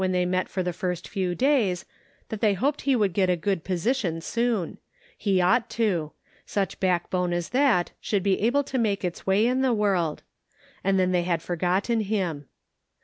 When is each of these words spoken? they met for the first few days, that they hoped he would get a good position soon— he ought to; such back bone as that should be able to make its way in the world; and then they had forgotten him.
they 0.09 0.25
met 0.25 0.49
for 0.49 0.63
the 0.63 0.73
first 0.73 1.07
few 1.07 1.35
days, 1.35 1.85
that 2.29 2.41
they 2.41 2.55
hoped 2.55 2.81
he 2.81 2.95
would 2.95 3.13
get 3.13 3.29
a 3.29 3.35
good 3.35 3.63
position 3.63 4.19
soon— 4.19 4.79
he 5.15 5.39
ought 5.39 5.69
to; 5.69 6.11
such 6.43 6.79
back 6.79 7.11
bone 7.11 7.31
as 7.31 7.49
that 7.49 7.91
should 8.01 8.23
be 8.23 8.41
able 8.41 8.63
to 8.63 8.79
make 8.79 9.05
its 9.05 9.27
way 9.27 9.45
in 9.45 9.61
the 9.61 9.75
world; 9.75 10.23
and 10.83 10.97
then 10.99 11.11
they 11.11 11.21
had 11.21 11.39
forgotten 11.43 11.99
him. 11.99 12.47